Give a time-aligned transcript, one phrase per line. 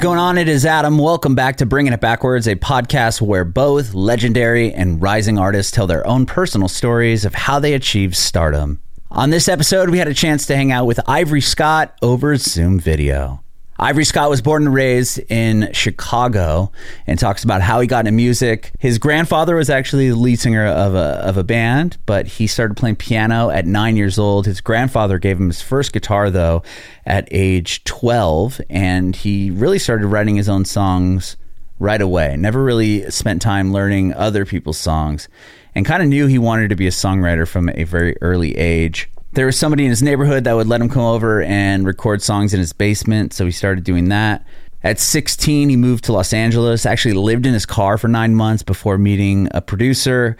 [0.00, 0.38] Going on?
[0.38, 0.96] It is Adam.
[0.96, 5.86] Welcome back to Bringing It Backwards, a podcast where both legendary and rising artists tell
[5.86, 8.80] their own personal stories of how they achieved stardom.
[9.10, 12.80] On this episode, we had a chance to hang out with Ivory Scott over Zoom
[12.80, 13.44] video.
[13.82, 16.70] Ivory Scott was born and raised in Chicago
[17.06, 18.72] and talks about how he got into music.
[18.78, 22.76] His grandfather was actually the lead singer of a, of a band, but he started
[22.76, 24.44] playing piano at nine years old.
[24.44, 26.62] His grandfather gave him his first guitar, though,
[27.06, 31.38] at age 12, and he really started writing his own songs
[31.78, 32.36] right away.
[32.36, 35.26] Never really spent time learning other people's songs
[35.74, 39.08] and kind of knew he wanted to be a songwriter from a very early age
[39.32, 42.52] there was somebody in his neighborhood that would let him come over and record songs
[42.52, 43.32] in his basement.
[43.32, 44.44] So he started doing that.
[44.82, 48.62] At 16, he moved to Los Angeles, actually lived in his car for nine months
[48.62, 50.36] before meeting a producer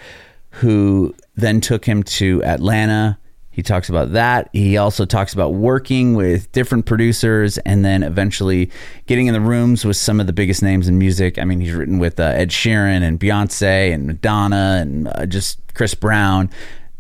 [0.53, 3.19] who then took him to Atlanta.
[3.51, 4.49] He talks about that.
[4.53, 8.71] He also talks about working with different producers and then eventually
[9.07, 11.39] getting in the rooms with some of the biggest names in music.
[11.39, 15.61] I mean, he's written with uh, Ed Sheeran and Beyonce and Madonna and uh, just
[15.75, 16.49] Chris Brown.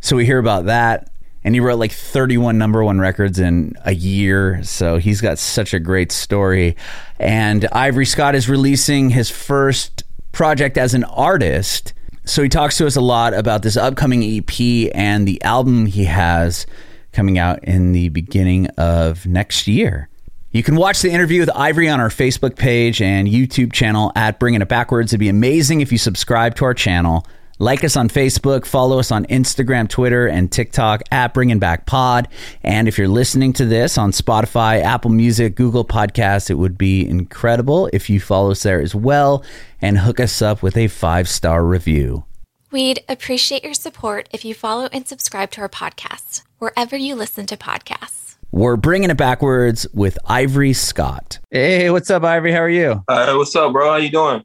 [0.00, 1.11] So we hear about that
[1.42, 4.62] and he wrote like 31 number one records in a year.
[4.62, 6.77] So he's got such a great story.
[7.19, 10.02] And Ivory Scott is releasing his first
[10.33, 11.94] project as an artist.
[12.24, 16.05] So he talks to us a lot about this upcoming EP and the album he
[16.05, 16.66] has
[17.12, 20.08] coming out in the beginning of next year.
[20.52, 24.41] You can watch the interview with Ivory on our Facebook page and YouTube channel at
[24.41, 25.12] Bringing It Backwards.
[25.12, 27.24] It'd be amazing if you subscribe to our channel.
[27.61, 32.27] Like us on Facebook, follow us on Instagram, Twitter, and TikTok at Bringing Back Pod.
[32.62, 37.07] And if you're listening to this on Spotify, Apple Music, Google Podcasts, it would be
[37.07, 39.45] incredible if you follow us there as well
[39.83, 42.24] and hook us up with a five star review.
[42.70, 47.45] We'd appreciate your support if you follow and subscribe to our podcast wherever you listen
[47.45, 48.36] to podcasts.
[48.51, 51.40] We're bringing it backwards with Ivory Scott.
[51.51, 52.52] Hey, what's up, Ivory?
[52.52, 53.05] How are you?
[53.07, 53.90] Hey, what's up, bro?
[53.90, 54.45] How you doing?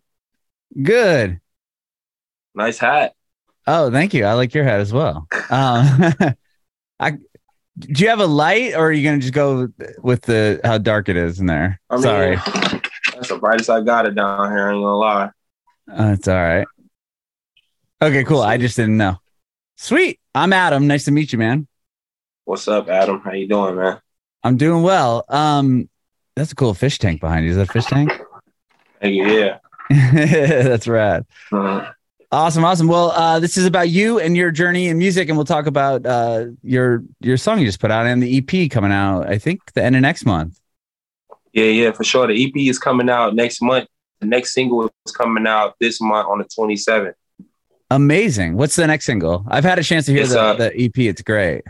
[0.84, 1.40] Good.
[2.56, 3.14] Nice hat.
[3.68, 4.26] Oh, thank you.
[4.26, 5.28] I like your hat as well.
[5.50, 6.14] Um,
[7.00, 7.12] I
[7.78, 9.68] do you have a light, or are you gonna just go
[10.02, 11.82] with the how dark it is in there?
[11.90, 12.36] I mean, Sorry,
[13.14, 14.70] that's the brightest I got it down here.
[14.70, 15.30] I ain't gonna lie.
[15.92, 16.68] Uh, it's all right.
[18.02, 18.42] Okay, cool.
[18.42, 19.18] I just didn't know.
[19.76, 20.20] Sweet.
[20.34, 20.88] I'm Adam.
[20.88, 21.68] Nice to meet you, man.
[22.46, 23.22] What's up, Adam?
[23.22, 24.00] How you doing, man?
[24.44, 25.26] I'm doing well.
[25.28, 25.90] Um,
[26.36, 27.52] that's a cool fish tank behind you.
[27.52, 28.12] Is that a fish tank?
[29.02, 29.58] Hey, yeah.
[29.90, 31.26] that's rad.
[31.52, 31.92] Uh-huh.
[32.36, 32.90] Awesome, awesome.
[32.90, 36.06] Well, uh, this is about you and your journey in music, and we'll talk about
[36.06, 39.30] uh, your your song you just put out and the EP coming out.
[39.30, 40.60] I think the end of next month.
[41.54, 42.28] Yeah, yeah, for sure.
[42.28, 43.88] The EP is coming out next month.
[44.20, 47.14] The next single is coming out this month on the 27th.
[47.90, 48.58] Amazing.
[48.58, 49.46] What's the next single?
[49.48, 50.98] I've had a chance to hear the, uh, the EP.
[50.98, 51.64] It's great.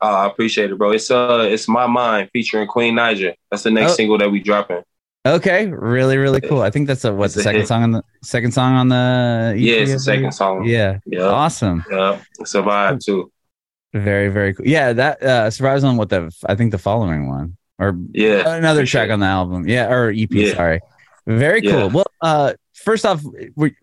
[0.00, 0.92] Uh, I appreciate it, bro.
[0.92, 3.34] It's uh, it's my mind featuring Queen Naija.
[3.50, 3.96] That's the next oh.
[3.96, 4.82] single that we dropping.
[5.26, 6.62] Okay, really, really cool.
[6.62, 7.68] I think that's a what's the second hit.
[7.68, 10.64] song on the second song on the EP yeah, it's the second song.
[10.64, 11.84] Yeah, yeah, awesome.
[11.90, 13.30] Yeah, survive too.
[13.92, 14.66] Very, very cool.
[14.66, 18.86] Yeah, that uh survives on what the I think the following one or yeah another
[18.86, 19.12] track sure.
[19.12, 19.68] on the album.
[19.68, 20.30] Yeah, or EP.
[20.30, 20.54] Yeah.
[20.54, 20.80] Sorry.
[21.26, 21.70] Very cool.
[21.70, 21.86] Yeah.
[21.86, 23.22] Well, uh, first off,
[23.56, 23.76] we,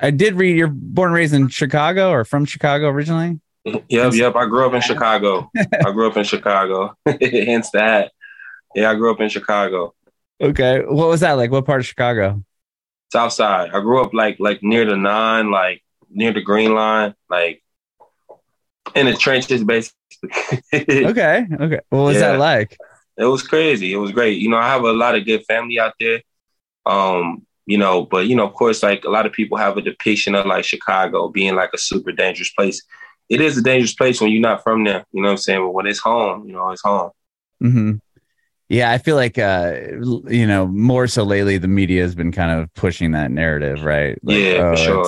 [0.00, 3.40] I did read you're born and raised in Chicago or from Chicago originally.
[3.90, 4.36] Yep, yep.
[4.36, 5.50] I grew up in Chicago.
[5.54, 6.96] I grew up in Chicago.
[7.20, 8.10] Hence that.
[8.74, 9.92] Yeah, I grew up in Chicago.
[10.40, 10.80] Okay.
[10.80, 11.50] What was that like?
[11.50, 12.42] What part of Chicago?
[13.12, 13.70] South side.
[13.72, 17.62] I grew up like like near the nine, like near the green line, like
[18.94, 19.96] in the trenches basically.
[20.74, 21.46] okay.
[21.52, 21.80] Okay.
[21.90, 22.32] What was yeah.
[22.32, 22.76] that like?
[23.16, 23.92] It was crazy.
[23.92, 24.40] It was great.
[24.40, 26.22] You know, I have a lot of good family out there.
[26.86, 29.82] Um, you know, but you know, of course, like a lot of people have a
[29.82, 32.82] depiction of like Chicago being like a super dangerous place.
[33.28, 35.04] It is a dangerous place when you're not from there.
[35.12, 35.60] You know what I'm saying?
[35.60, 37.10] But when it's home, you know, it's home.
[37.62, 37.92] Mm-hmm.
[38.70, 39.74] Yeah, I feel like uh,
[40.28, 44.16] you know more so lately the media has been kind of pushing that narrative, right?
[44.22, 45.06] Like, yeah, oh, for sure.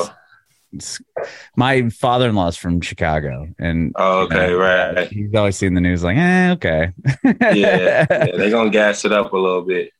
[0.72, 5.08] It's, it's, my father-in-law is from Chicago, and oh, okay, you know, right.
[5.12, 6.90] He's always seen the news like, eh, okay.
[7.24, 9.92] yeah, yeah, they're gonna gas it up a little bit.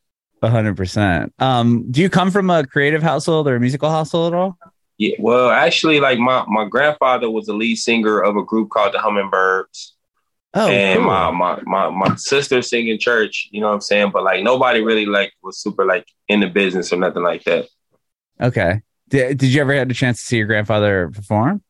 [0.43, 1.33] hundred percent.
[1.39, 4.59] Um, do you come from a creative household or a musical household at all?
[4.99, 8.93] Yeah, well, actually, like my my grandfather was the lead singer of a group called
[8.93, 9.95] the Hummingbirds.
[10.55, 11.07] Oh, and cool.
[11.07, 14.11] my, my my my sister singing church, you know what I'm saying?
[14.13, 17.69] But like nobody really like was super like in the business or nothing like that.
[18.41, 18.83] Okay.
[19.09, 21.63] Did, did you ever have a chance to see your grandfather perform?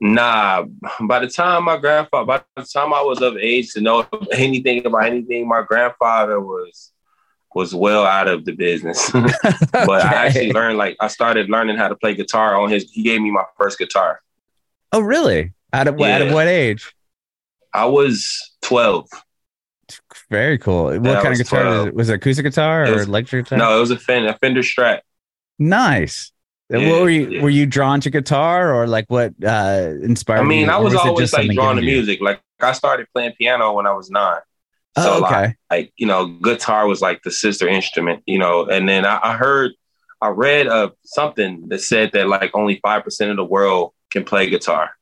[0.00, 0.64] Nah.
[1.00, 4.84] By the time my grandfather, by the time I was of age to know anything
[4.84, 6.92] about anything, my grandfather was
[7.54, 9.10] was well out of the business.
[9.12, 9.24] but
[9.72, 9.90] okay.
[9.90, 12.90] I actually learned like I started learning how to play guitar on his.
[12.90, 14.20] He gave me my first guitar.
[14.92, 15.52] Oh, really?
[15.72, 16.16] Out of yeah.
[16.16, 16.94] out of what age?
[17.74, 19.08] I was 12.
[20.30, 20.84] Very cool.
[20.84, 21.94] What Yeah, kind of was guitar was it?
[21.94, 23.58] Was it acoustic guitar It or was- electric guitar?
[23.58, 25.00] No, it was a Fender, a Fender Strat.
[25.58, 26.32] Nice.
[26.70, 27.42] Yeah, what were you yeah.
[27.42, 30.70] were you drawn to guitar or like what uh inspired I mean, you?
[30.72, 31.96] I Or was always like drawn to given you?
[31.96, 32.20] music.
[32.22, 34.40] Like I started playing piano when I was nine.
[34.96, 35.54] Oh, So like, okay.
[35.70, 38.64] like you know, guitar was like the sister instrument, you know.
[38.66, 39.72] And then I, I heard,
[40.22, 44.24] I read uh, something that said that like only five percent of the world can
[44.24, 44.92] play guitar,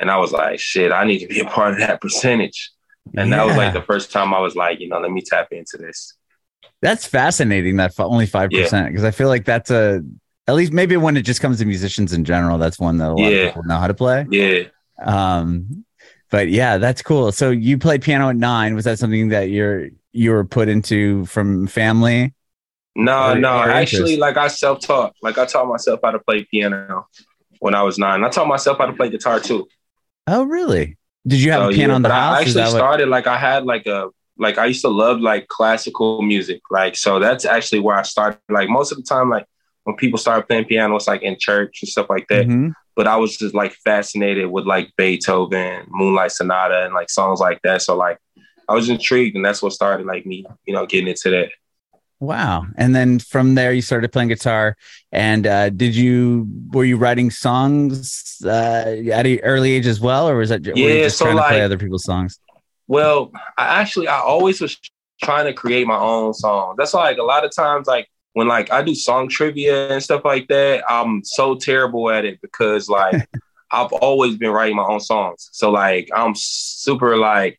[0.00, 2.70] and I was like, shit, I need to be a part of that percentage.
[3.16, 5.48] And that was like the first time I was like, you know, let me tap
[5.52, 6.14] into this.
[6.80, 7.76] That's fascinating.
[7.76, 10.02] That only five percent because I feel like that's a
[10.46, 13.14] at least maybe when it just comes to musicians in general, that's one that a
[13.14, 13.36] lot Yeah.
[13.38, 14.26] of people know how to play.
[14.30, 14.64] Yeah,
[15.02, 15.84] Um,
[16.30, 17.32] but yeah, that's cool.
[17.32, 18.74] So you played piano at nine.
[18.74, 22.34] Was that something that you're you were put into from family?
[22.96, 25.14] no, Or- no, or actually, like I self taught.
[25.22, 27.06] Like I taught myself how to play piano
[27.60, 28.22] when I was nine.
[28.24, 29.66] I taught myself how to play guitar too.
[30.26, 30.96] Oh, really?
[31.26, 32.36] Did you have So, a piano yeah, in the house?
[32.36, 36.22] I actually started like I had like a like I used to love like classical
[36.22, 36.60] music.
[36.70, 38.40] Like so that's actually where I started.
[38.48, 39.46] Like most of the time, like
[39.84, 42.46] when people started playing piano, it's like in church and stuff like that.
[42.46, 42.72] Mhm.
[42.96, 47.60] But I was just like fascinated with like Beethoven, Moonlight Sonata, and like songs like
[47.64, 47.82] that.
[47.82, 48.18] So like
[48.68, 51.50] I was intrigued, and that's what started like me, you know, getting into that.
[52.20, 52.66] Wow.
[52.76, 54.76] And then from there, you started playing guitar.
[55.12, 60.28] And uh, did you were you writing songs uh, at an early age as well,
[60.28, 62.38] or was that were you Yeah, just so, trying to play other people's songs?
[62.86, 64.78] Well, I actually I always was
[65.22, 66.74] trying to create my own song.
[66.76, 70.02] That's why like a lot of times like when like I do song trivia and
[70.02, 73.22] stuff like that, I'm so terrible at it because like
[73.72, 75.48] I've always been writing my own songs.
[75.52, 77.58] So like I'm super like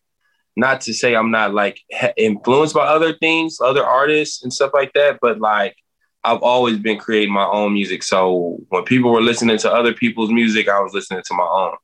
[0.56, 1.82] not to say I'm not like
[2.18, 5.76] influenced by other things, other artists and stuff like that, but like
[6.24, 8.04] I've always been creating my own music.
[8.04, 11.76] So when people were listening to other people's music, I was listening to my own.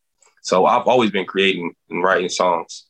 [0.41, 2.85] So I've always been creating and writing songs.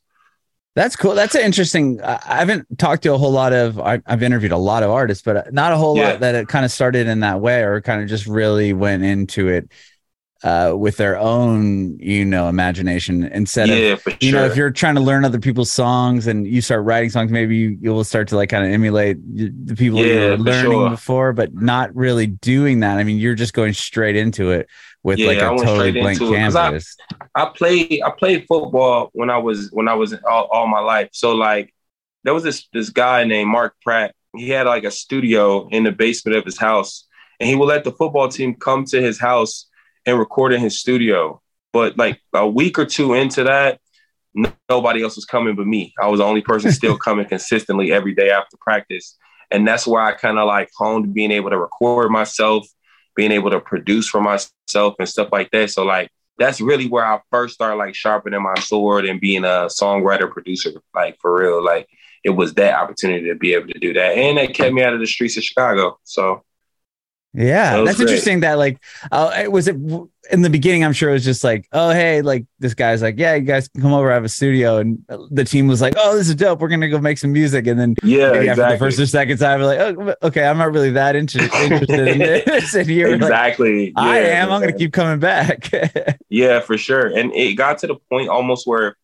[0.74, 1.14] That's cool.
[1.14, 2.00] That's an interesting.
[2.00, 3.78] I haven't talked to a whole lot of.
[3.78, 6.12] I've interviewed a lot of artists, but not a whole Yeah.
[6.12, 9.02] lot that it kind of started in that way, or kind of just really went
[9.02, 9.70] into it
[10.44, 14.40] uh, with their own, you know, imagination instead of yeah, for you sure.
[14.40, 17.56] know if you're trying to learn other people's songs and you start writing songs maybe
[17.56, 20.42] you, you will start to like kind of emulate the people you Yeah, were for
[20.42, 20.90] learning sure.
[20.90, 24.68] before but not really doing that i mean you're just going straight into it
[25.04, 26.96] with Yeah, like a totally blank 'cause I- canvas
[27.34, 31.08] I played I played football when I was when I was all, all my life.
[31.12, 31.72] So like
[32.24, 34.14] there was this this guy named Mark Pratt.
[34.36, 37.06] He had like a studio in the basement of his house,
[37.40, 39.66] and he would let the football team come to his house
[40.06, 41.40] and record in his studio.
[41.72, 43.80] But like a week or two into that,
[44.68, 45.94] nobody else was coming but me.
[46.00, 49.16] I was the only person still coming consistently every day after practice,
[49.50, 52.66] and that's where I kind of like honed being able to record myself,
[53.14, 55.70] being able to produce for myself and stuff like that.
[55.70, 59.68] So like that's really where I first started like sharpening my sword and being a
[59.68, 61.64] songwriter producer, like for real.
[61.64, 61.88] Like
[62.24, 64.94] it was that opportunity to be able to do that, and it kept me out
[64.94, 65.98] of the streets of Chicago.
[66.04, 66.44] So
[67.34, 68.08] yeah That that's great.
[68.08, 68.78] interesting that like
[69.10, 69.76] uh, it was it
[70.30, 73.18] in the beginning i'm sure it was just like oh hey like this guy's like
[73.18, 75.94] yeah you guys can come over I have a studio and the team was like
[75.96, 78.66] oh this is dope we're gonna go make some music and then yeah, maybe after
[78.66, 82.08] the first or second time we're like oh, okay i'm not really that inter- interested
[82.08, 83.92] in this and you're like exactly.
[83.96, 84.52] I Yeah, am.
[84.52, 85.70] I'm going to keep coming back.
[86.28, 87.06] Yeah, for sure.
[87.08, 88.96] And it got to the point almost where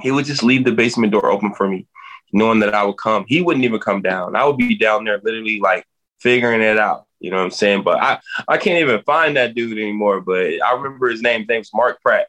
[0.00, 1.86] he would just leave the basement door open for me,
[2.32, 3.24] knowing that I would come.
[3.28, 4.36] He wouldn't even come down.
[4.36, 5.86] I would be down there literally like
[6.20, 7.07] figuring it out.
[7.20, 7.82] You know what I'm saying?
[7.82, 10.20] But I, I can't even find that dude anymore.
[10.20, 11.40] But I remember his name.
[11.40, 12.28] His name's Mark Pratt.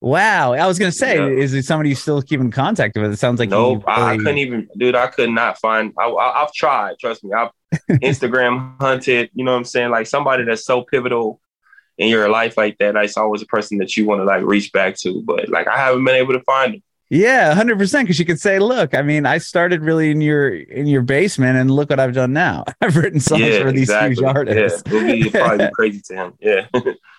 [0.00, 0.52] wow.
[0.54, 1.26] I was going to say, Yeah.
[1.26, 3.12] is it somebody you still keep in contact with?
[3.12, 4.94] It sounds like nope, you I, couldn't even, dude.
[4.94, 5.92] I could not find.
[5.98, 6.98] I, I, I've tried.
[7.00, 7.32] Trust me.
[7.32, 7.50] I've
[7.90, 9.30] Instagram hunted.
[9.34, 9.90] You know what I'm saying?
[9.90, 11.40] Like somebody that's so pivotal
[11.98, 12.94] in your life like that.
[12.96, 15.20] It's always a person that you want to like reach back to.
[15.24, 16.82] But like I haven't been able to find him.
[17.10, 18.06] Yeah, hundred percent.
[18.06, 21.56] Because you could say, "Look, I mean, I started really in your in your basement,
[21.56, 22.64] and look what I've done now.
[22.82, 26.32] I've written songs for these huge artists." Yeah, it'll be probably crazy to him.
[26.38, 26.66] Yeah.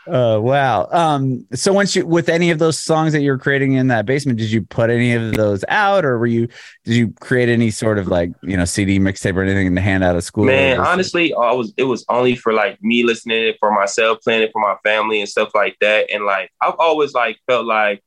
[0.08, 0.88] Uh, wow.
[0.92, 1.48] Um.
[1.54, 4.38] So once you with any of those songs that you were creating in that basement,
[4.38, 6.48] did you put any of those out, or were you
[6.86, 10.04] did you create any sort of like you know CD mixtape or anything to hand
[10.04, 10.46] out at school?
[10.46, 14.20] Man, honestly, I was it was only for like me listening to it for myself,
[14.24, 16.12] playing it for my family and stuff like that.
[16.14, 18.04] And like I've always like felt like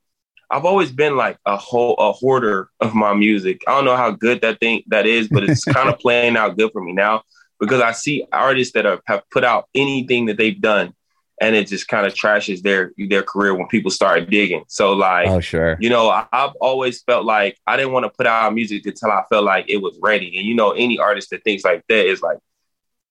[0.52, 3.62] I've always been like a whole a hoarder of my music.
[3.66, 6.58] I don't know how good that thing that is, but it's kind of playing out
[6.58, 7.22] good for me now
[7.58, 10.94] because I see artists that have, have put out anything that they've done
[11.40, 14.64] and it just kind of trashes their their career when people start digging.
[14.68, 15.78] So like oh sure.
[15.80, 19.10] you know, I, I've always felt like I didn't want to put out music until
[19.10, 20.36] I felt like it was ready.
[20.38, 22.38] And you know, any artist that thinks like that is like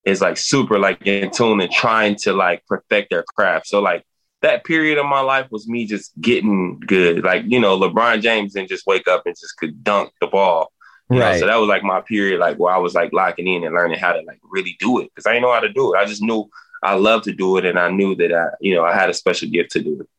[0.06, 3.68] is like super like in tune and trying to like perfect their craft.
[3.68, 4.06] So like
[4.42, 7.24] that period of my life was me just getting good.
[7.24, 10.72] Like, you know, LeBron James didn't just wake up and just could dunk the ball.
[11.10, 11.34] You right.
[11.34, 11.40] Know?
[11.42, 14.00] So that was like my period, like where I was like locking in and learning
[14.00, 15.12] how to like really do it.
[15.16, 15.98] Cause I didn't know how to do it.
[15.98, 16.50] I just knew
[16.82, 19.14] I loved to do it and I knew that I, you know, I had a
[19.14, 20.10] special gift to do it.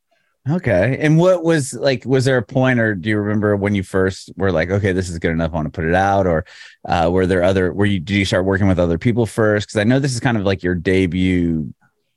[0.50, 0.99] Okay.
[1.00, 4.33] And what was like, was there a point or do you remember when you first
[4.37, 6.26] were like, okay, this is good enough, I want to put it out?
[6.26, 6.45] Or
[6.85, 9.69] uh, were there other, were you, did you start working with other people first?
[9.69, 11.73] Cause I know this is kind of like your debut,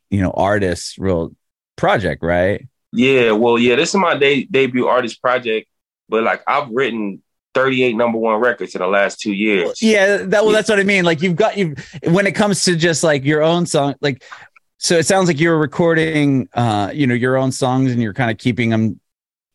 [0.10, 1.36] you know, artist real
[1.76, 2.66] project, right?
[2.92, 3.32] Yeah.
[3.32, 5.68] Well, yeah, this is my de- debut artist project,
[6.10, 7.22] but like I've written
[7.54, 9.82] 38 number one records in the last two years.
[9.82, 11.06] Yeah, that well, that's what I mean.
[11.06, 14.24] Like you've got you when it comes to just like your own song, like
[14.78, 18.30] so it sounds like you're recording, uh, you know, your own songs and you're kind
[18.30, 19.00] of keeping them,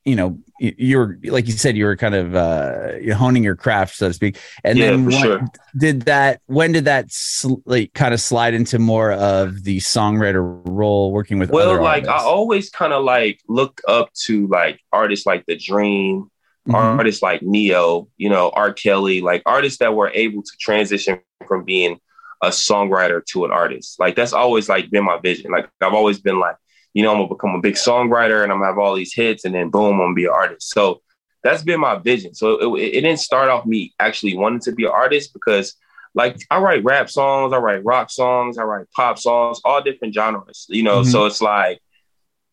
[0.04, 4.08] you know, you're like you said, you were kind of uh, honing your craft, so
[4.08, 4.38] to speak.
[4.64, 5.40] And yeah, then when, sure.
[5.78, 6.40] did that?
[6.46, 11.38] When did that sl- like kind of slide into more of the songwriter role, working
[11.38, 11.50] with?
[11.50, 12.26] Well, like artists?
[12.26, 16.30] I always kind of like looked up to like artists like The Dream,
[16.66, 16.74] mm-hmm.
[16.74, 18.72] artists like Ne-Yo, you know, R.
[18.72, 21.98] Kelly, like artists that were able to transition from being
[22.42, 24.00] a songwriter to an artist.
[24.00, 25.50] Like that's always like been my vision.
[25.50, 26.56] Like I've always been like,
[26.94, 29.44] you know, I'm gonna become a big songwriter and I'm gonna have all these hits
[29.44, 30.70] and then boom, I'm gonna be an artist.
[30.70, 31.02] So
[31.42, 32.34] that's been my vision.
[32.34, 35.76] So it, it didn't start off me actually wanting to be an artist because
[36.14, 40.14] like I write rap songs, I write rock songs, I write pop songs, all different
[40.14, 41.00] genres, you know.
[41.00, 41.10] Mm-hmm.
[41.10, 41.80] So it's like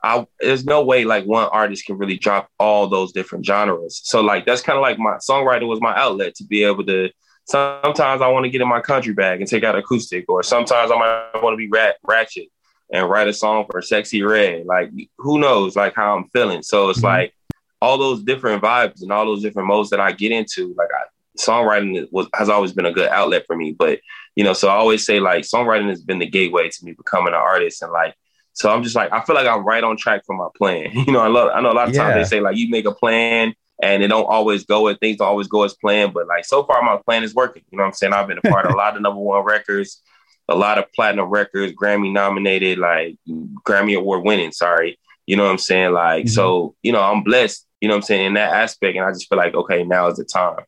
[0.03, 3.99] I there's no way like one artist can really drop all those different genres.
[4.03, 7.09] So like that's kind of like my songwriting was my outlet to be able to
[7.45, 10.91] sometimes I want to get in my country bag and take out acoustic, or sometimes
[10.91, 12.49] I might want to be rat, ratchet
[12.91, 14.65] and write a song for Sexyy Red.
[14.65, 16.63] Like who knows like how I'm feeling.
[16.63, 17.07] So it's mm-hmm.
[17.07, 17.33] like
[17.81, 20.73] all those different vibes and all those different modes that I get into.
[20.77, 21.03] Like I,
[21.37, 23.71] songwriting was has always been a good outlet for me.
[23.77, 23.99] But
[24.35, 27.33] you know, so I always say like songwriting has been the gateway to me becoming
[27.33, 28.15] an artist and like.
[28.53, 30.89] So I'm just like I feel like I'm right on track for my plan.
[30.93, 32.85] You know, I love I know a lot of times they say like you make
[32.85, 36.13] a plan and it don't always go and things don't always go as planned.
[36.13, 37.63] But like so far, my plan is working.
[37.71, 38.13] You know what I'm saying?
[38.13, 40.01] I've been a part of a lot of number one records,
[40.47, 43.17] a lot of platinum records, Grammy nominated, like
[43.65, 44.51] Grammy award winning.
[44.51, 45.93] Sorry, you know what I'm saying?
[45.93, 46.33] Like mm-hmm.
[46.33, 47.65] so, you know, I'm blessed.
[47.81, 50.07] You know what I'm saying in that aspect, and I just feel like okay, now
[50.07, 50.63] is the time.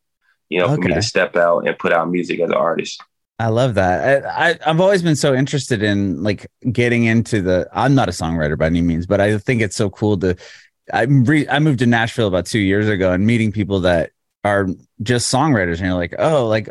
[0.50, 0.76] You know, okay.
[0.76, 3.02] for me to step out and put out music as an artist.
[3.38, 4.26] I love that.
[4.26, 7.70] I, I have always been so interested in like getting into the.
[7.72, 10.36] I'm not a songwriter by any means, but I think it's so cool to
[10.94, 14.12] I re- I moved to Nashville about two years ago and meeting people that
[14.44, 14.68] are
[15.02, 16.70] just songwriters and you're like, oh, like,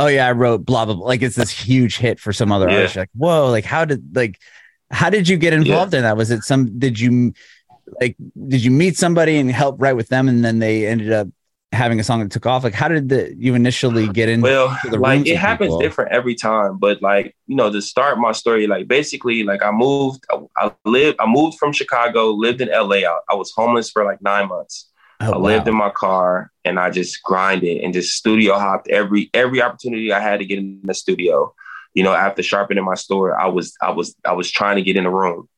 [0.00, 1.06] oh yeah, I wrote blah blah blah.
[1.06, 2.76] Like it's this huge hit for some other yeah.
[2.76, 2.94] artist.
[2.96, 4.38] You're like, whoa, like how did like
[4.90, 6.00] how did you get involved yeah.
[6.00, 6.16] in that?
[6.16, 7.32] Was it some did you
[8.00, 8.16] like
[8.48, 11.28] did you meet somebody and help write with them and then they ended up
[11.72, 12.64] having a song that took off?
[12.64, 14.40] Like, how did the, you initially get in?
[14.40, 15.80] Well, like it happens people?
[15.80, 19.70] different every time, but like you know, to start my story, like basically, like I
[19.70, 22.96] moved, I, I lived, I moved from Chicago, lived in LA.
[22.96, 24.89] I, I was homeless for like nine months.
[25.20, 25.38] Oh, I wow.
[25.38, 30.12] lived in my car and I just grinded and just studio hopped every every opportunity
[30.12, 31.54] I had to get in the studio.
[31.92, 34.96] You know, after sharpening my store, I was I was I was trying to get
[34.96, 35.48] in the room.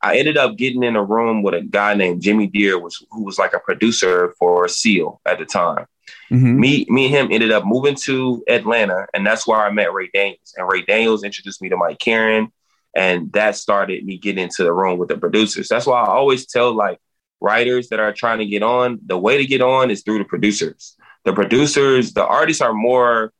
[0.00, 3.24] I ended up getting in a room with a guy named Jimmy Deere, was who
[3.24, 5.86] was like a producer for Seal at the time.
[6.30, 6.60] Mm-hmm.
[6.60, 10.10] Me, me and him ended up moving to Atlanta, and that's where I met Ray
[10.12, 10.54] Daniels.
[10.56, 12.48] And Ray Daniels introduced me to Mike Caren,
[12.94, 15.68] and that started me getting into the room with the producers.
[15.68, 16.98] That's why I always tell like
[17.44, 20.24] writers that are trying to get on, the way to get on is through the
[20.24, 20.96] producers.
[21.24, 23.32] The producers, the artists are more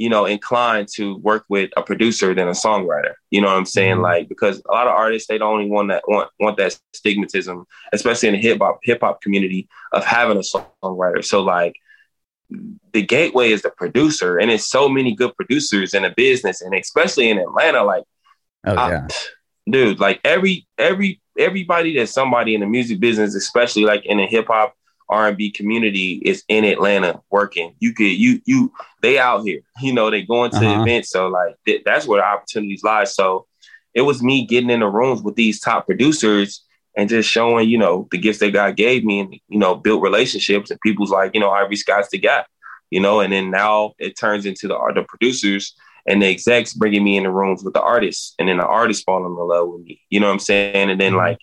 [0.00, 3.12] you know, inclined to work with a producer than a songwriter.
[3.30, 3.96] You know what I'm saying?
[3.96, 4.02] Mm-hmm.
[4.02, 7.66] Like because a lot of artists they don't even want that want want that stigmatism,
[7.92, 11.22] especially in the hip hop hip hop community of having a songwriter.
[11.22, 11.74] So like
[12.94, 16.74] the gateway is the producer, and it's so many good producers in the business, and
[16.74, 17.84] especially in Atlanta.
[17.84, 18.04] Like,
[18.66, 23.84] oh yeah, I, dude, like every every everybody that's somebody in the music business, especially
[23.84, 24.74] like in the hip hop
[25.08, 27.74] R&B community is in Atlanta working.
[27.80, 29.60] You could you you they out here.
[29.80, 30.82] You know, they going to uh-huh.
[30.82, 31.10] events.
[31.10, 33.04] So like th- that's where the opportunities lie.
[33.04, 33.46] So
[33.92, 36.62] it was me getting in the rooms with these top producers
[36.96, 40.02] and just showing, you know, the gifts that God gave me and, you know, built
[40.02, 42.44] relationships and people's like, you know, Ivory Scott's the guy,
[42.90, 45.74] you know, and then now it turns into the the producers
[46.06, 49.02] and the execs bringing me in the rooms with the artists and then the artists
[49.02, 50.00] falling in love with me.
[50.10, 50.90] You know what I'm saying?
[50.90, 51.18] And then mm-hmm.
[51.18, 51.38] like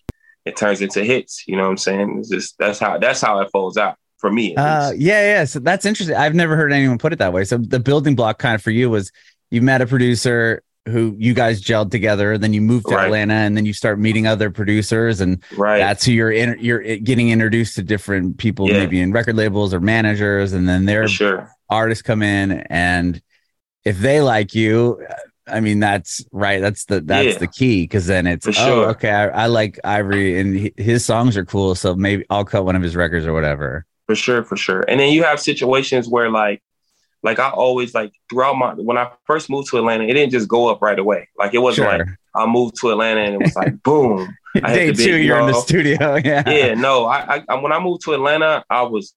[0.46, 1.44] it turns into hits.
[1.48, 2.18] You know what I'm saying?
[2.20, 4.56] It's just that's how that's how it folds out for me.
[4.56, 5.46] Uh, yeah, yeah.
[5.46, 6.16] So that's interesting.
[6.16, 7.44] I've never heard anyone put it that way.
[7.44, 9.12] So the building block kind of for you was
[9.52, 13.06] you met a producer who you guys gelled together, then you moved to right.
[13.06, 15.80] Atlanta, and then you start meeting other producers, and right.
[15.80, 18.80] that's who you're in, you're getting introduced to different people, yeah.
[18.80, 21.52] maybe in record labels or managers, and then their sure.
[21.70, 23.22] artists come in, and
[23.86, 25.14] if they like you, uh,
[25.50, 26.60] I mean, that's right.
[26.62, 27.38] That's the that's Yeah.
[27.38, 29.10] the key because then it's For oh, okay.
[29.12, 32.76] I, I like Ivory and he- his songs are cool, so maybe I'll cut one
[32.76, 33.86] of his records or whatever.
[34.08, 34.82] for sure, for sure.
[34.88, 36.62] And then you have situations where like,
[37.24, 40.48] like I always like throughout my when I first moved to Atlanta, it didn't just
[40.50, 41.28] go up right away.
[41.38, 44.36] Like it wasn't like I moved to Atlanta and it was like boom.
[44.56, 46.16] I Day had to be, two, you you're in the studio.
[46.24, 46.44] Yeah.
[46.50, 47.06] yeah, no.
[47.06, 49.14] I, I when I moved to Atlanta, I was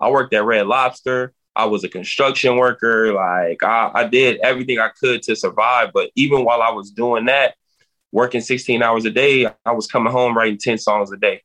[0.00, 1.32] I worked at Red Lobster.
[1.56, 3.12] I was a construction worker.
[3.12, 5.90] Like I, I did everything I could to survive.
[5.94, 7.54] But even while I was doing that,
[8.12, 11.42] working 16 hours a day, I was coming home writing 10 songs a day.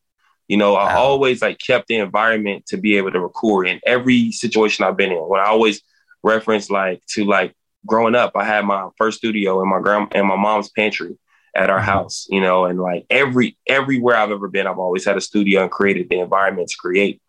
[0.48, 4.32] You know, I always like kept the environment to be able to record in every
[4.32, 5.18] situation I've been in.
[5.20, 5.82] When I always
[6.24, 7.54] reference like to like
[7.86, 11.18] growing up, I had my first studio in my grand in my mom's pantry
[11.56, 11.84] at our Mhm.
[11.84, 15.62] house, you know, and like every everywhere I've ever been, I've always had a studio
[15.62, 17.22] and created the environment to create.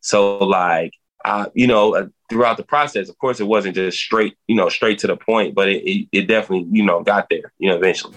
[0.00, 0.92] So like,
[1.24, 4.98] uh, you know, throughout the process, of course, it wasn't just straight, you know, straight
[5.00, 8.14] to the point, but it, it, it definitely, you know, got there, you know, eventually.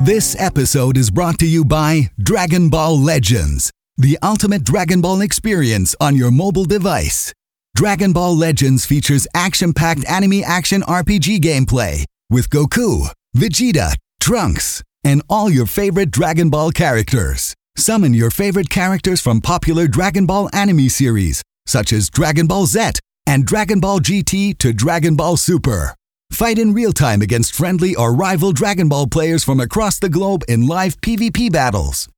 [0.00, 5.94] This episode is brought to you by Dragon Ball Legends, the ultimate Dragon Ball experience
[6.00, 7.34] on your mobile device.
[7.74, 15.22] Dragon Ball Legends features action packed anime action RPG gameplay with Goku, Vegeta, Trunks, and
[15.28, 17.54] all your favorite Dragon Ball characters.
[17.78, 22.94] Summon your favorite characters from popular Dragon Ball anime series, such as Dragon Ball Z
[23.24, 25.94] and Dragon Ball GT to Dragon Ball Super.
[26.32, 30.42] Fight in real time against friendly or rival Dragon Ball players from across the globe
[30.48, 32.08] in live PvP battles.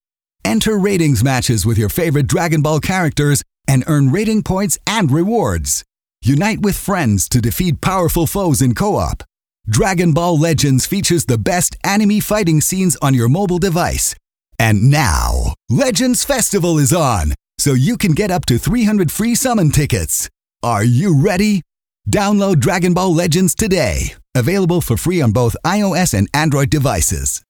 [0.46, 5.84] Enter ratings matches with your favorite Dragon Ball characters and earn rating points and rewards.
[6.22, 9.22] Unite with friends to defeat powerful foes in co op.
[9.68, 14.14] Dragon Ball Legends features the best anime fighting scenes on your mobile device.
[14.60, 19.70] And now, Legends Festival is on, so you can get up to 300 free summon
[19.70, 20.28] tickets.
[20.62, 21.62] Are you ready?
[22.10, 24.12] Download Dragon Ball Legends today.
[24.34, 27.42] Available for free on both iOS and Android devices.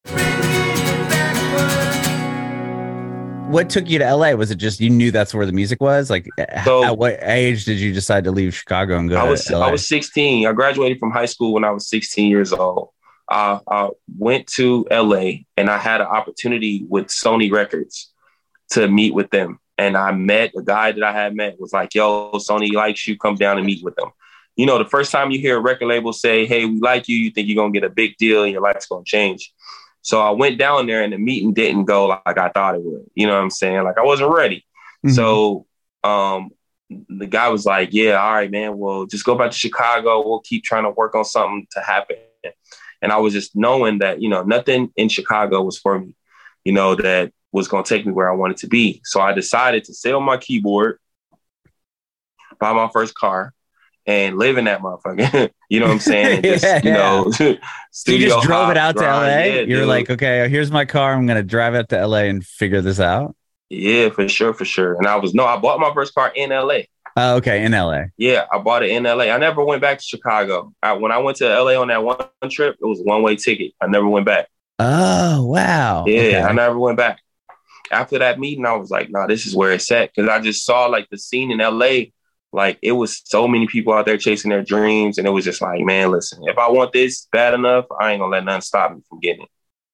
[3.50, 4.30] What took you to LA?
[4.34, 6.10] Was it just you knew that's where the music was?
[6.10, 6.28] Like,
[6.64, 9.50] So- at what age did you decide to leave Chicago and go I to was
[9.50, 9.66] LA?
[9.66, 10.46] I was 16.
[10.46, 12.90] I graduated from high school when I was 16 years old.
[13.30, 13.88] I, I
[14.18, 18.12] went to LA and I had an opportunity with Sony Records
[18.70, 19.60] to meet with them.
[19.78, 23.16] And I met a guy that I had met was like, "Yo, Sony likes you.
[23.16, 24.10] Come down and meet with them."
[24.56, 27.16] You know, the first time you hear a record label say, "Hey, we like you,"
[27.16, 29.54] you think you're gonna get a big deal and your life's gonna change.
[30.02, 33.06] So I went down there and the meeting didn't go like I thought it would.
[33.14, 33.82] You know what I'm saying?
[33.84, 34.66] Like I wasn't ready.
[35.06, 35.14] Mhm.
[35.14, 35.66] So
[36.04, 36.50] um,
[37.08, 38.76] the guy was like, "Yeah, all right, man.
[38.76, 40.26] Well, just go back to Chicago.
[40.26, 42.16] We'll keep trying to work on something to happen."
[43.02, 46.14] And I was just knowing that you know nothing in Chicago was for me.
[46.64, 49.00] You know that was going to take me where I wanted to be.
[49.04, 50.98] So I decided to sell my keyboard,
[52.58, 53.52] buy my first car,
[54.06, 55.50] and live in that motherfucker.
[55.68, 56.42] you know what I'm saying?
[56.42, 57.30] Just, Yeah, you know,
[57.92, 59.02] So you just drove hop, it out to.
[59.02, 59.26] LA.
[59.26, 59.88] Yeah, You're dude.
[59.88, 61.12] like, okay, here's my car.
[61.14, 63.34] I'm gonna drive out to LA and figure this out.
[63.68, 64.94] yeah, for sure, for sure.
[64.96, 66.80] And I was no, I bought my first car in LA.
[67.20, 68.04] Oh, okay, in LA.
[68.16, 69.24] Yeah, I bought it in LA.
[69.24, 70.72] I never went back to Chicago.
[70.82, 72.18] I, when I went to LA on that one
[72.50, 73.72] trip, it was one way ticket.
[73.80, 74.48] I never went back.
[74.78, 76.06] Oh wow.
[76.06, 76.42] Yeah, Okay.
[76.42, 77.18] I never went back.
[77.90, 80.14] After that meeting, I was like, nah, this is where it's at.
[80.14, 82.04] Cause I just saw like the scene in LA.
[82.52, 85.18] Like it was so many people out there chasing their dreams.
[85.18, 88.20] And it was just like, man, listen, if I want this bad enough, I ain't
[88.20, 89.48] gonna let nothing stop me from getting it.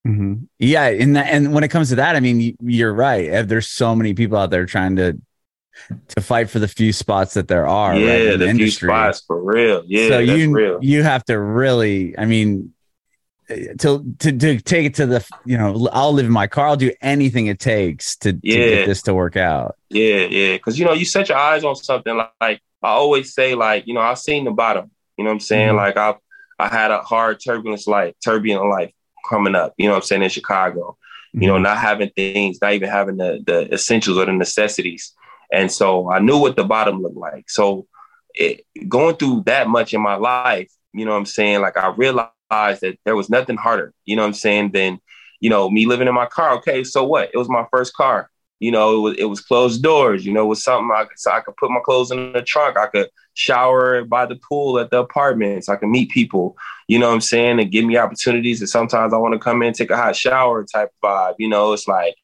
[0.08, 0.46] Mhm.
[0.60, 3.32] Yeah, and that, and when it comes to that, I mean, you're right.
[3.32, 5.18] Uh, There's so many people out there trying to
[6.08, 7.90] to fight for the few spots that there are.
[7.92, 8.88] right, yeah, in the few industry.
[8.88, 9.82] spots for real.
[9.86, 10.78] Yeah, so that's you real.
[10.82, 12.72] you have to really, I mean,
[13.48, 16.66] to to to take it to the, you know, I'll live in my car.
[16.68, 19.76] I'll do anything it takes to, to get this to work out.
[19.88, 20.54] Yeah, yeah.
[20.56, 23.86] Because you know, you set your eyes on something like, like I always say, like,
[23.86, 24.90] you know, I've seen the bottom.
[25.16, 25.70] You know what I'm saying?
[25.74, 25.76] Mhm.
[25.76, 26.14] Like I
[26.58, 28.92] I had a hard turbulence life, turbulent life
[29.28, 30.96] coming up, you know what I'm saying, in Chicago.
[31.32, 31.48] You Mm-hmm.
[31.48, 35.12] know, not having things, not even having the the essentials or the necessities.
[35.52, 37.48] And so I knew what the bottom looked like.
[37.48, 37.86] So
[38.34, 41.60] it, going through that much in my life, you know what I'm saying?
[41.60, 45.00] Like I realized that there was nothing harder, you know what I'm saying, than,
[45.40, 46.56] you know, me living in my car.
[46.56, 47.30] Okay, so what?
[47.32, 48.30] It was my first car.
[48.58, 50.24] You know, it was it was closed doors.
[50.24, 52.40] You know, it was something I could so I could put my clothes in the
[52.40, 52.78] trunk.
[52.78, 55.68] I could shower by the pool at the apartments.
[55.68, 56.56] I could meet people.
[56.88, 58.60] You know what I'm saying, and give me opportunities.
[58.60, 61.34] And sometimes I want to come in, take a hot shower type vibe.
[61.38, 62.14] You know, it's like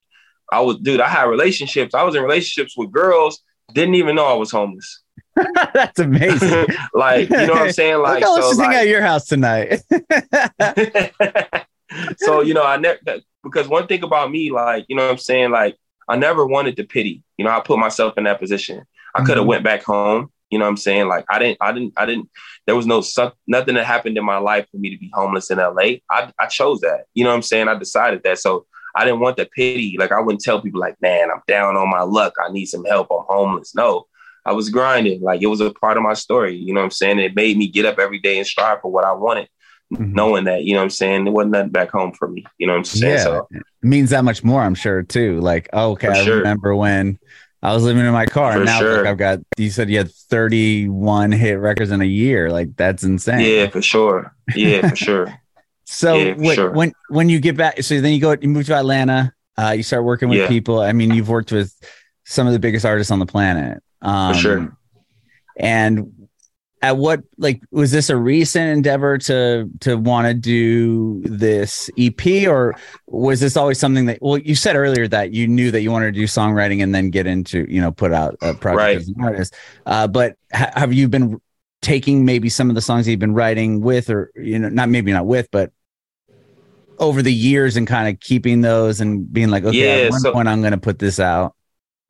[0.53, 1.01] I was, dude.
[1.01, 1.95] I had relationships.
[1.95, 3.43] I was in relationships with girls.
[3.73, 5.03] Didn't even know I was homeless.
[5.75, 6.67] That's amazing.
[6.95, 7.99] like, you know what I'm saying?
[8.03, 9.81] Like, so, just hang like- out at your house tonight.
[12.19, 12.99] so you know, I never
[13.43, 15.77] because one thing about me, like you know, what I'm saying, like
[16.09, 17.23] I never wanted the pity.
[17.37, 18.85] You know, I put myself in that position.
[19.15, 19.49] I could have Mhm.
[19.49, 20.31] went back home.
[20.51, 21.09] You know what I'm saying?
[21.09, 22.29] Like I didn't, I didn't, I didn't.
[22.67, 23.03] There was no
[23.47, 26.01] nothing that happened in my life for me to be homeless in LA.
[26.11, 27.05] I, I chose that.
[27.15, 27.69] You know what I'm saying?
[27.69, 28.39] I decided that.
[28.39, 29.97] So I didn't want the pity.
[29.99, 32.35] Like I wouldn't tell people like, man, I'm down on my luck.
[32.43, 33.09] I need some help.
[33.11, 33.75] I'm homeless.
[33.75, 34.07] No,
[34.45, 35.23] I was grinding.
[35.23, 36.57] Like it was a part of my story.
[36.57, 37.19] You know what I'm saying?
[37.19, 39.49] It made me get up every day and strive for what I wanted.
[39.93, 40.15] Mm-hmm.
[40.15, 42.47] Knowing that, you know what I'm saying, there wasn't nothing back home for me.
[42.57, 43.15] You know what I'm saying?
[43.15, 45.39] Yeah, so it means that much more, I'm sure, too.
[45.41, 47.19] Like, oh, okay, I remember when
[47.63, 48.53] I was living in my car.
[48.53, 48.99] and now sure.
[48.99, 52.51] like, I've got you said you had 31 hit records in a year.
[52.51, 53.41] Like that's insane.
[53.41, 54.35] Yeah, for sure.
[54.55, 55.42] Yeah, for sure.
[55.93, 56.71] So yeah, when, sure.
[56.73, 59.83] when when you get back, so then you go you move to Atlanta, uh, you
[59.83, 60.49] start working with yeah.
[60.49, 60.81] people.
[60.81, 61.75] I mean, you've worked with
[62.25, 63.83] some of the biggest artists on the planet.
[64.01, 64.79] Um, for sure.
[65.57, 66.29] And
[66.81, 72.49] at what like was this a recent endeavor to to want to do this EP
[72.49, 72.75] or
[73.07, 76.07] was this always something that well you said earlier that you knew that you wanted
[76.07, 78.97] to do songwriting and then get into you know put out a project right.
[78.97, 79.55] as an artist
[79.87, 81.41] uh, but ha- have you been
[81.83, 85.13] taking maybe some of the songs you've been writing with or you know not maybe
[85.13, 85.73] not with but
[87.03, 90.21] over the years and kind of keeping those and being like okay yeah, at one
[90.21, 91.55] so- point I'm going to put this out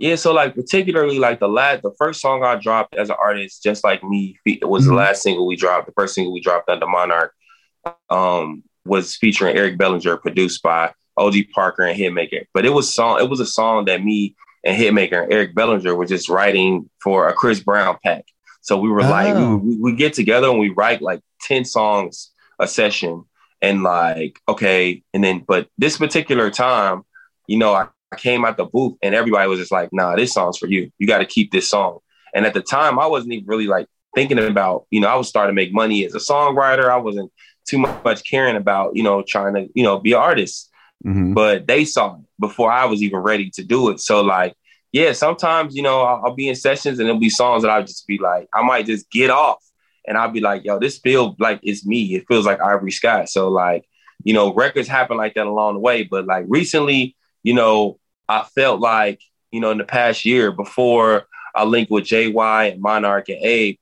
[0.02, 3.62] yeah, so like particularly like the last, the first song I dropped as an artist,
[3.62, 4.90] just like me, it was mm-hmm.
[4.90, 5.86] the last single we dropped.
[5.86, 7.32] The first single we dropped under Monarch
[8.10, 12.46] um, was featuring Eric Bellinger, produced by OG Parker and Hitmaker.
[12.52, 15.94] But it was song, it was a song that me and Hitmaker and Eric Bellinger
[15.94, 18.24] were just writing for a Chris Brown pack.
[18.60, 19.08] So we were oh.
[19.08, 23.24] like, we, we, get together and we write like ten songs a session,
[23.62, 27.02] and like okay, and then but this particular time,
[27.46, 30.34] you know, I I came out the booth and everybody was just like, nah, this
[30.34, 30.92] song's for you.
[30.98, 32.00] You got to keep this song.
[32.34, 35.28] And at the time, I wasn't even really like thinking about, you know, I was
[35.28, 36.90] starting to make money as a songwriter.
[36.90, 37.32] I wasn't
[37.66, 40.70] too much caring about, you know, trying to, you know, be an artist.
[41.06, 41.32] Mm-hmm.
[41.32, 44.00] But they saw it before I was even ready to do it.
[44.00, 44.54] So like,
[44.92, 47.84] yeah, sometimes, you know, I'll, I'll be in sessions and there'll be songs that I'll
[47.84, 49.64] just be like, I might just get off
[50.06, 52.14] and I'll be like, yo, this feels like it's me.
[52.14, 53.28] It feels like Ivory Scott.
[53.28, 53.84] So like,
[54.24, 56.04] you know, records happen like that along the way.
[56.04, 61.26] But like recently, you know, I felt like, you know, in the past year before
[61.54, 63.76] I linked with JY and Monarch and Abe,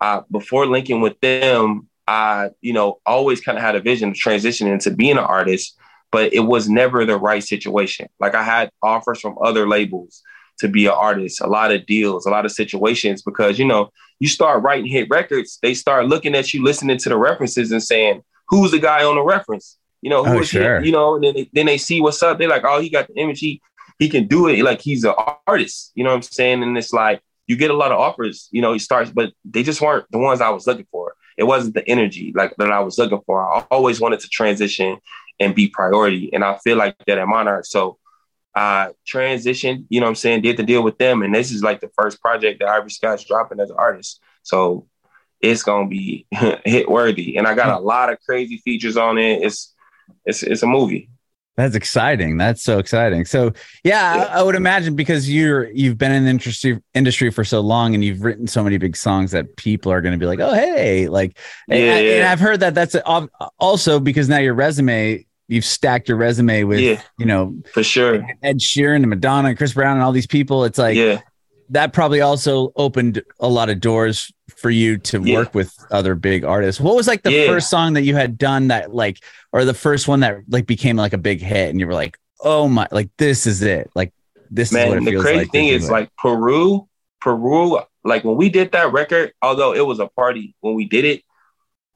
[0.00, 4.14] uh, before linking with them, I, you know, always kind of had a vision of
[4.14, 5.76] transitioning into being an artist,
[6.12, 8.08] but it was never the right situation.
[8.20, 10.22] Like I had offers from other labels
[10.58, 13.90] to be an artist, a lot of deals, a lot of situations, because, you know,
[14.18, 17.82] you start writing hit records, they start looking at you, listening to the references and
[17.82, 19.78] saying, who's the guy on the reference?
[20.02, 20.80] You know, who oh, is sure.
[20.80, 20.86] he?
[20.86, 22.38] You know, and then they, then they see what's up.
[22.38, 23.40] They're like, oh, he got the image.
[23.40, 23.60] He
[23.98, 25.14] he can do it like he's an
[25.46, 25.92] artist.
[25.94, 26.62] You know what I'm saying?
[26.62, 28.48] And it's like you get a lot of offers.
[28.52, 31.14] You know, he starts, but they just weren't the ones I was looking for.
[31.36, 33.42] It wasn't the energy like that I was looking for.
[33.42, 34.98] I always wanted to transition
[35.40, 37.66] and be priority, and I feel like that at Monarch.
[37.66, 37.98] So
[38.56, 39.84] I transitioned.
[39.90, 40.40] You know what I'm saying?
[40.42, 43.24] Did the deal with them, and this is like the first project that Ivory Scott's
[43.24, 44.20] dropping as an artist.
[44.42, 44.86] So
[45.40, 46.26] it's gonna be
[46.64, 49.42] hit worthy, and I got a lot of crazy features on it.
[49.42, 49.74] It's
[50.24, 51.10] it's it's a movie.
[51.56, 52.36] That's exciting.
[52.36, 53.24] That's so exciting.
[53.24, 54.22] So yeah, yeah.
[54.24, 57.94] I, I, would imagine because you're you've been in the industry industry for so long
[57.94, 60.52] and you've written so many big songs that people are going to be like, oh
[60.52, 61.38] hey, like.
[61.68, 62.12] Yeah, and, yeah.
[62.14, 62.94] and I've heard that that's
[63.58, 68.26] also because now your resume you've stacked your resume with yeah, you know for sure
[68.42, 70.64] Ed Sheeran and Madonna and Chris Brown and all these people.
[70.64, 71.20] It's like yeah.
[71.70, 75.38] that probably also opened a lot of doors for you to yeah.
[75.38, 76.80] work with other big artists.
[76.80, 77.46] What was like the yeah.
[77.46, 80.96] first song that you had done that like, or the first one that like became
[80.96, 84.12] like a big hit, and you were like, oh my, like this is it, like
[84.50, 86.88] this Man, is what it the crazy like thing is like Peru,
[87.20, 91.04] Peru, like when we did that record, although it was a party when we did
[91.04, 91.22] it,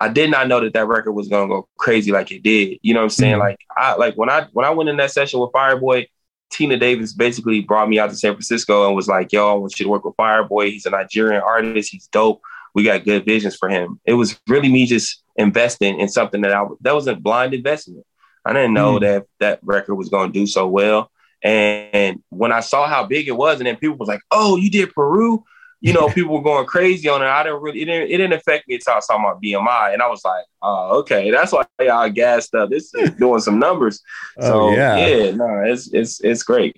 [0.00, 2.78] I did not know that that record was gonna go crazy like it did.
[2.82, 3.32] You know what I'm saying?
[3.34, 3.40] Mm-hmm.
[3.40, 6.06] Like I like when I when I went in that session with Fireboy,
[6.50, 9.78] Tina Davis basically brought me out to San Francisco and was like, "Yo, I want
[9.78, 10.70] you to work with Fireboy.
[10.70, 11.92] He's a Nigerian artist.
[11.92, 12.40] He's dope.
[12.74, 16.52] We got good visions for him." It was really me just investing in something that
[16.52, 18.06] I that was a blind investment.
[18.44, 19.00] I didn't know mm.
[19.02, 21.10] that that record was going to do so well.
[21.42, 24.70] And when I saw how big it was, and then people was like, "Oh, you
[24.70, 25.44] did Peru,"
[25.80, 27.26] you know, people were going crazy on it.
[27.26, 30.02] I didn't really, it didn't, it didn't affect me until I saw my BMI, and
[30.02, 32.70] I was like, "Oh, okay, that's why y'all gassed up.
[32.70, 34.02] This is doing some numbers."
[34.38, 36.76] Oh, so yeah, yeah, no, it's it's it's great.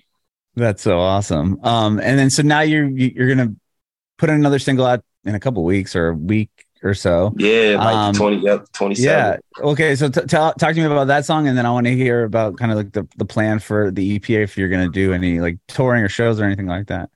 [0.55, 1.59] That's so awesome.
[1.63, 3.55] Um, and then so now you're you're gonna
[4.17, 7.33] put another single out in a couple weeks or a week or so.
[7.37, 9.05] Yeah, like um, 20, yep, 27.
[9.05, 9.37] Yeah.
[9.65, 9.95] Okay.
[9.95, 11.47] So t- t- talk to me about that song.
[11.47, 14.19] And then I want to hear about kind of like the, the plan for the
[14.19, 17.09] EPA if you're going to do any like touring or shows or anything like that.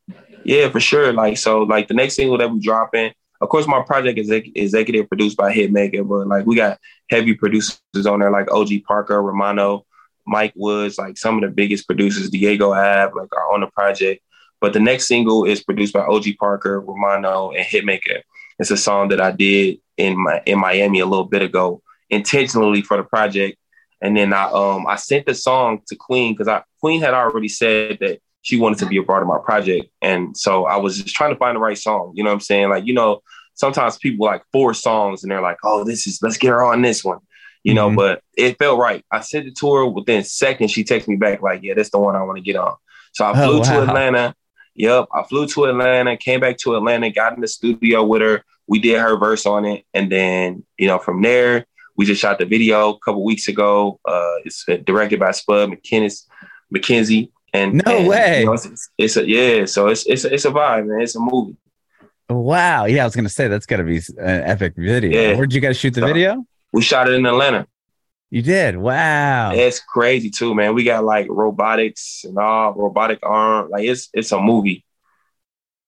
[0.48, 1.12] Yeah, for sure.
[1.12, 5.10] Like, so like the next single that we dropping, of course, my project is executive
[5.10, 6.80] produced by Hitmaker, but like we got
[7.10, 9.86] heavy producers on there like OG Parker, Romano,
[10.26, 14.24] Mike Woods, like some of the biggest producers Diego have like are on the project.
[14.62, 18.22] But the next single is produced by OG Parker, Romano, and Hitmaker.
[18.58, 22.82] It's a song that I did in my in Miami a little bit ago, intentionally
[22.82, 23.58] for the project.
[24.02, 27.50] And then I um I sent the song to Queen because I Queen had already
[27.50, 29.90] said that she wanted to be a part of my project.
[30.02, 32.14] And so I was just trying to find the right song.
[32.16, 32.70] You know what I'm saying?
[32.70, 33.22] Like, you know,
[33.56, 36.82] sometimes people like four songs and they're like, oh, this is let's get her on
[36.82, 37.20] this one.
[37.66, 37.98] You know, mm-hmm.
[37.98, 39.04] but it felt right.
[39.12, 40.72] I sent it to her within seconds.
[40.72, 42.74] She texted me back like, yeah, that's the one I want to get on.
[43.12, 43.64] So I flew oh, wow.
[43.64, 44.36] to Atlanta.
[44.76, 48.46] Yep, I flew to Atlanta, came back to Atlanta, got in the studio with her.
[48.66, 51.66] We did her verse on it, and then you know from there
[51.98, 54.00] we just shot the video a couple weeks ago.
[54.08, 56.28] Uh, it's directed by Spud McKinnis,
[56.74, 57.32] McKenzie.
[57.58, 59.66] And no and, way, you know, it's, it's, a yeah.
[59.66, 61.02] So it's it's a, it's a vibe, man.
[61.02, 61.58] It's a movie.
[62.30, 62.86] Wow.
[62.86, 65.20] Yeah, I was gonna say that's gotta be an epic video.
[65.20, 65.36] Yeah.
[65.36, 66.46] Where'd you guys shoot the so, video?
[66.74, 67.68] We shot it in Atlanta.
[68.30, 68.78] You did?
[68.78, 69.54] Wow.
[69.54, 70.76] It's crazy too, man.
[70.76, 73.70] We got like robotics and all robotic arm.
[73.70, 74.84] Like it's it's a movie.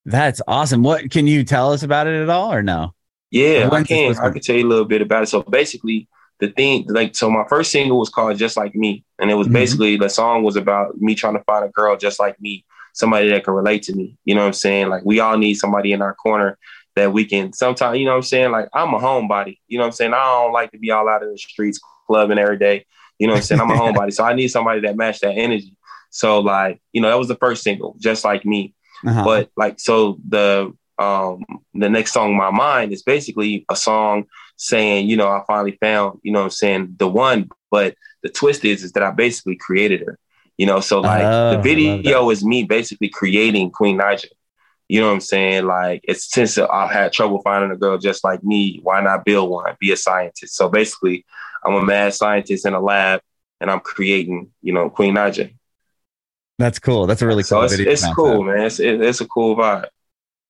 [0.06, 0.82] That's awesome.
[0.82, 2.94] What can you tell us about it at all or no?
[3.30, 4.18] Yeah, I can.
[4.18, 5.28] I can tell you a little bit about it.
[5.28, 6.08] So basically,
[6.40, 9.48] the thing, like, so my first single was called "Just Like Me," and it was
[9.48, 9.56] mm-hmm.
[9.56, 13.30] basically the song was about me trying to find a girl just like me, somebody
[13.30, 14.18] that can relate to me.
[14.26, 14.90] You know what I'm saying?
[14.90, 16.58] Like, we all need somebody in our corner
[16.96, 17.54] that we can.
[17.54, 18.52] Sometimes, you know what I'm saying?
[18.52, 19.60] Like, I'm a homebody.
[19.68, 20.14] You know what I'm saying?
[20.14, 22.86] I don't like to be all out in the streets clubbing every day.
[23.18, 23.62] You know what I'm saying?
[23.62, 24.14] I'm a homebody.
[24.14, 25.76] So I need somebody that match that energy.
[26.10, 28.74] So like, you know, that was the first single, just like me.
[29.06, 29.24] Uh-huh.
[29.24, 34.26] But like, so the um the next song, My Mind, is basically a song
[34.60, 37.50] saying, you know, I finally found, you know I'm saying, the one.
[37.72, 40.20] But the twist is is that I basically created her.
[40.58, 44.26] You know, so like oh, the video is me basically creating Queen Naija.
[44.90, 45.66] You know what I'm saying?
[45.66, 49.50] Like it's since I've had trouble finding a girl just like me, why not build
[49.50, 49.76] one?
[49.80, 50.56] Be a scientist.
[50.56, 51.26] So basically
[51.64, 53.22] I'm a mad scientist in a lab
[53.62, 55.54] and I'm creating, you know, Queen Naija.
[56.58, 57.06] That's cool.
[57.08, 57.94] That's a really cool so it's, video.
[57.94, 58.66] It's cool, man.
[58.66, 59.88] It's, it's a cool vibe.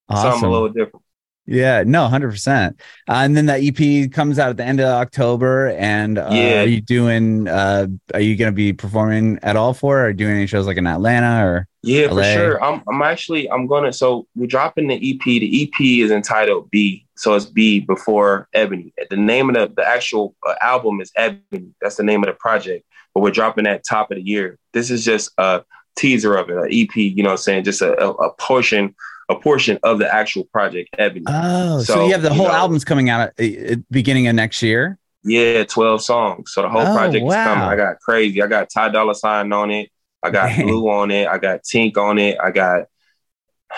[0.07, 0.31] Awesome.
[0.31, 1.05] Something a little different.
[1.49, 2.81] Yeah, no, hundred uh, percent.
[3.07, 5.69] And then that EP comes out at the end of October.
[5.69, 7.47] And uh, yeah, are you doing?
[7.47, 10.05] Uh, are you going to be performing at all for?
[10.05, 11.67] It, or doing any shows like in Atlanta or?
[11.81, 12.21] Yeah, LA?
[12.21, 12.63] for sure.
[12.63, 12.83] I'm.
[12.87, 13.49] I'm actually.
[13.49, 13.91] I'm gonna.
[13.91, 15.23] So we're dropping the EP.
[15.23, 17.07] The EP is entitled B.
[17.17, 18.93] So it's B before Ebony.
[19.09, 21.73] The name of the the actual uh, album is Ebony.
[21.81, 22.85] That's the name of the project.
[23.15, 24.59] But we're dropping that top of the year.
[24.73, 25.63] This is just a
[25.97, 26.95] teaser of it, an EP.
[26.95, 28.93] You know, what I'm saying just a, a, a portion
[29.29, 31.25] a portion of the actual project, Ebony.
[31.27, 34.35] Oh, so, so you have the whole know, album's coming out at, at, beginning of
[34.35, 34.97] next year.
[35.23, 36.51] Yeah, twelve songs.
[36.53, 37.31] So the whole oh, project wow.
[37.31, 37.63] is coming.
[37.63, 38.41] I got crazy.
[38.41, 39.91] I got Ty Dolla Sign on it.
[40.23, 40.65] I got Dang.
[40.67, 41.27] Blue on it.
[41.27, 42.37] I got Tink on it.
[42.41, 42.85] I got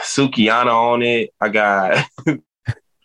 [0.04, 1.32] Sukihana on it.
[1.42, 2.06] I got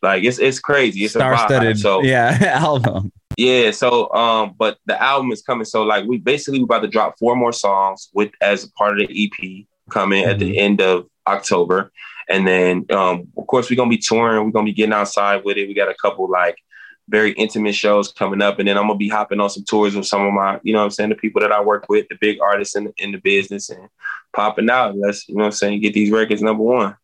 [0.03, 1.05] like it's it's crazy.
[1.05, 1.79] It's star-studded.
[1.79, 3.13] So yeah, album.
[3.37, 3.73] Yeah.
[3.73, 5.65] So um, but the album is coming.
[5.65, 9.01] So like we basically we about to drop four more songs with as a part
[9.01, 10.31] of the EP coming mm-hmm.
[10.31, 10.59] at the mm-hmm.
[10.59, 11.91] end of October.
[12.29, 14.45] And then, um, of course, we're gonna be touring.
[14.45, 15.69] We're gonna be getting outside with it.
[15.69, 16.57] We got a couple like
[17.09, 20.07] very intimate shows coming up, and then I'm gonna be hopping on some tours with
[20.07, 22.41] some of my, you know, I'm saying the people that I work with, the big
[22.41, 23.89] artists in the, in the business, and
[24.33, 24.97] popping out.
[24.97, 26.97] Let's, you know, I'm saying get these records number one.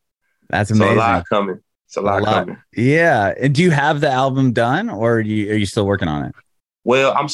[0.48, 0.88] That's amazing.
[0.88, 1.60] So a lot coming.
[1.86, 2.62] It's a lot, a lot, coming.
[2.76, 3.32] Yeah.
[3.40, 6.24] And do you have the album done, or are you, are you still working on
[6.24, 6.34] it?
[6.84, 7.28] Well, I'm.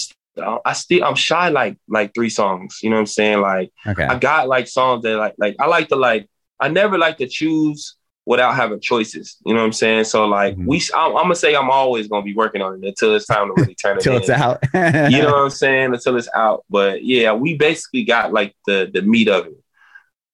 [0.65, 2.79] I still I'm shy like like three songs.
[2.81, 3.41] You know what I'm saying?
[3.41, 4.05] Like okay.
[4.05, 7.29] I got like songs that like like I like to like I never like to
[7.29, 7.97] choose
[8.29, 9.39] without having choices.
[9.47, 10.05] You know what I'm saying?
[10.05, 10.67] So like mm-hmm.
[10.67, 13.49] we, I'm, I'm, gonna say I'm always gonna be working on it until it's time
[13.49, 14.07] to really turn it.
[14.07, 14.63] until it's out.
[14.75, 15.95] you know what I'm saying?
[15.95, 16.65] Until it's out.
[16.69, 19.55] But yeah, we basically got like the the meat of it.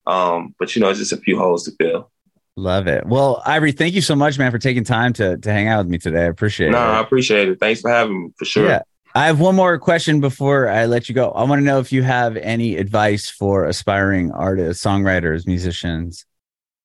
[0.07, 2.11] Um, but you know, it's just a few holes to fill.
[2.57, 3.07] Love it.
[3.07, 5.89] Well, Ivory, thank you so much, man, for taking time to to hang out with
[5.89, 6.23] me today.
[6.23, 6.87] I appreciate no, it.
[6.87, 7.61] No, I appreciate it.
[7.61, 8.67] Thanks for having me for sure.
[8.67, 8.83] Yeah.
[9.17, 11.31] I have one more question before I let you go.
[11.31, 16.27] I want to know if you have any advice for aspiring artists, songwriters, musicians.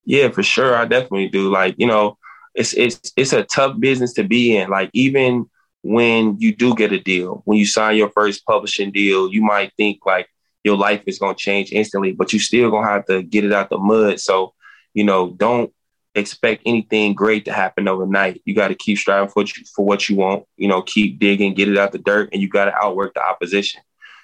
[0.05, 0.75] Yeah, for sure.
[0.75, 1.51] I definitely do.
[1.51, 2.19] Like, you know,
[2.53, 4.69] it's it's it's a tough business to be in.
[4.69, 5.49] Like even
[5.81, 9.71] when you do get a deal, when you sign your first publishing deal, you might
[9.75, 10.27] think like
[10.63, 13.71] your life is gonna change instantly, but you still gonna have to get it out
[13.71, 14.19] the mud.
[14.19, 14.53] So,
[14.93, 15.73] you know, don't
[16.15, 18.41] expect anything great to happen overnight.
[18.45, 20.45] You got to keep striving for what you, for what you want.
[20.57, 23.23] You know, keep digging, get it out the dirt, and you got to outwork the
[23.23, 23.81] opposition.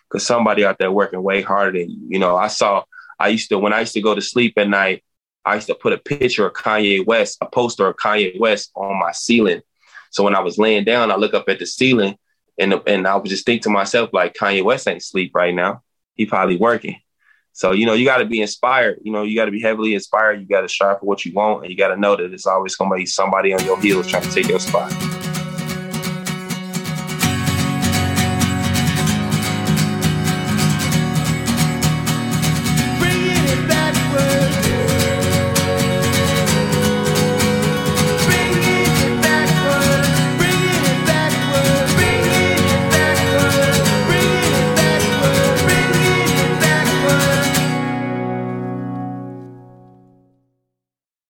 [0.09, 2.07] Because somebody out there working way harder than you.
[2.09, 2.83] You know, I saw.
[3.19, 5.03] I used to when I used to go to sleep at night.
[5.45, 8.99] I used to put a picture of Kanye West, a poster of Kanye West on
[8.99, 9.61] my ceiling.
[10.09, 12.17] So when I was laying down, I look up at the ceiling
[12.57, 15.83] and, and I would just think to myself, like, Kanye West ain't sleep right now.
[16.15, 16.99] He probably working.
[17.55, 18.99] So, you know, you got to be inspired.
[19.01, 20.41] You know, you got to be heavily inspired.
[20.41, 21.61] You got to strive for what you want.
[21.61, 24.07] And you got to know that it's always going to be somebody on your heels
[24.07, 24.91] trying to take your spot.